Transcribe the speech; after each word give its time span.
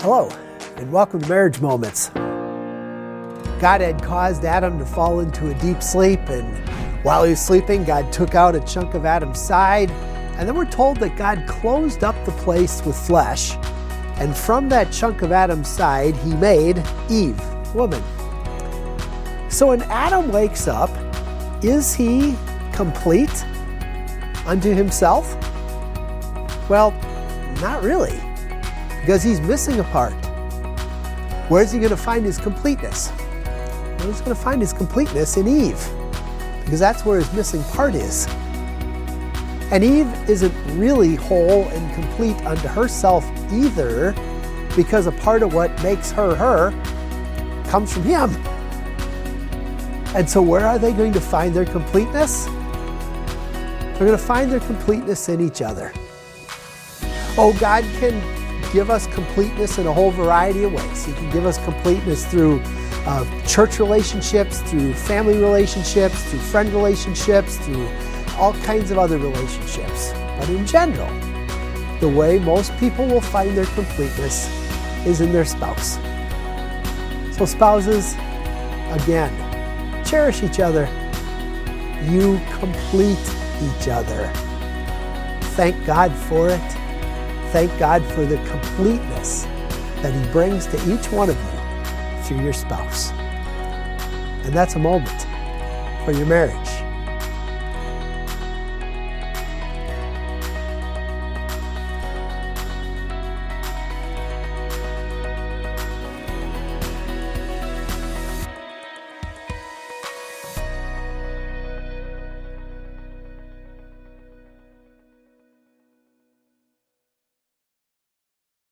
Hello, 0.00 0.28
and 0.76 0.92
welcome 0.92 1.22
to 1.22 1.28
Marriage 1.28 1.58
Moments. 1.62 2.10
God 3.60 3.80
had 3.80 4.00
caused 4.02 4.44
Adam 4.44 4.78
to 4.78 4.84
fall 4.84 5.20
into 5.20 5.50
a 5.50 5.54
deep 5.54 5.82
sleep, 5.82 6.20
and 6.28 6.54
while 7.02 7.24
he 7.24 7.30
was 7.30 7.40
sleeping, 7.40 7.82
God 7.82 8.12
took 8.12 8.34
out 8.34 8.54
a 8.54 8.60
chunk 8.60 8.92
of 8.92 9.06
Adam's 9.06 9.40
side. 9.40 9.90
And 9.90 10.46
then 10.46 10.54
we're 10.54 10.70
told 10.70 10.98
that 10.98 11.16
God 11.16 11.42
closed 11.48 12.04
up 12.04 12.14
the 12.26 12.32
place 12.32 12.84
with 12.84 12.94
flesh, 12.94 13.56
and 14.18 14.36
from 14.36 14.68
that 14.68 14.92
chunk 14.92 15.22
of 15.22 15.32
Adam's 15.32 15.68
side, 15.68 16.14
he 16.16 16.34
made 16.34 16.84
Eve, 17.08 17.40
woman. 17.74 18.02
So 19.48 19.68
when 19.68 19.80
Adam 19.84 20.30
wakes 20.30 20.68
up, 20.68 20.90
is 21.64 21.94
he 21.94 22.36
complete 22.74 23.44
unto 24.44 24.74
himself? 24.74 25.34
Well, 26.68 26.92
not 27.62 27.82
really 27.82 28.20
because 29.06 29.22
he's 29.22 29.40
missing 29.42 29.78
a 29.78 29.84
part. 29.84 30.12
Where's 31.48 31.70
he 31.70 31.78
going 31.78 31.90
to 31.90 31.96
find 31.96 32.24
his 32.24 32.38
completeness? 32.38 33.12
Well, 33.16 34.08
he's 34.08 34.20
going 34.20 34.34
to 34.34 34.42
find 34.42 34.60
his 34.60 34.72
completeness 34.72 35.36
in 35.36 35.46
Eve, 35.46 35.78
because 36.64 36.80
that's 36.80 37.04
where 37.04 37.20
his 37.20 37.32
missing 37.32 37.62
part 37.62 37.94
is. 37.94 38.26
And 39.70 39.84
Eve 39.84 40.12
isn't 40.28 40.52
really 40.76 41.14
whole 41.14 41.68
and 41.68 41.94
complete 41.94 42.34
unto 42.44 42.66
herself 42.66 43.24
either, 43.52 44.12
because 44.74 45.06
a 45.06 45.12
part 45.12 45.44
of 45.44 45.54
what 45.54 45.70
makes 45.84 46.10
her 46.10 46.34
her 46.34 46.72
comes 47.68 47.92
from 47.92 48.02
him. 48.02 48.30
And 50.16 50.28
so, 50.28 50.42
where 50.42 50.66
are 50.66 50.80
they 50.80 50.92
going 50.92 51.12
to 51.12 51.20
find 51.20 51.54
their 51.54 51.64
completeness? 51.64 52.46
They're 52.46 53.98
going 53.98 54.10
to 54.10 54.18
find 54.18 54.50
their 54.50 54.58
completeness 54.58 55.28
in 55.28 55.40
each 55.40 55.62
other. 55.62 55.92
Oh, 57.38 57.56
God 57.60 57.84
can 58.00 58.35
give 58.72 58.90
us 58.90 59.06
completeness 59.08 59.78
in 59.78 59.86
a 59.86 59.92
whole 59.92 60.10
variety 60.10 60.64
of 60.64 60.72
ways. 60.72 61.04
He 61.04 61.12
can 61.12 61.30
give 61.30 61.46
us 61.46 61.62
completeness 61.64 62.26
through 62.26 62.60
uh, 63.06 63.46
church 63.46 63.78
relationships, 63.78 64.60
through 64.62 64.92
family 64.94 65.38
relationships, 65.38 66.22
through 66.24 66.40
friend 66.40 66.72
relationships, 66.72 67.56
through 67.58 67.88
all 68.36 68.54
kinds 68.64 68.90
of 68.90 68.98
other 68.98 69.18
relationships. 69.18 70.12
But 70.12 70.48
in 70.48 70.66
general, 70.66 71.08
the 72.00 72.08
way 72.08 72.38
most 72.38 72.76
people 72.78 73.06
will 73.06 73.20
find 73.20 73.56
their 73.56 73.66
completeness 73.66 74.48
is 75.06 75.20
in 75.20 75.32
their 75.32 75.44
spouse. 75.44 75.98
So, 77.36 77.44
spouses, 77.44 78.14
again, 78.90 79.32
cherish 80.04 80.42
each 80.42 80.60
other. 80.60 80.88
You 82.02 82.40
complete 82.58 83.18
each 83.62 83.88
other. 83.88 84.30
Thank 85.54 85.86
God 85.86 86.12
for 86.12 86.50
it. 86.50 86.85
Thank 87.56 87.78
God 87.78 88.04
for 88.12 88.26
the 88.26 88.36
completeness 88.50 89.44
that 90.02 90.12
He 90.12 90.30
brings 90.30 90.66
to 90.66 90.76
each 90.92 91.10
one 91.10 91.30
of 91.30 91.36
you 91.36 92.22
through 92.22 92.44
your 92.44 92.52
spouse. 92.52 93.12
And 94.44 94.52
that's 94.52 94.74
a 94.74 94.78
moment 94.78 95.22
for 96.04 96.12
your 96.12 96.26
marriage. 96.26 96.75